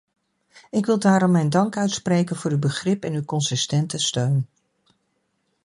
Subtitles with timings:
[0.69, 4.47] Ik wil daarom mijn dank uitspreken voor uw begrip en uw consistente steun.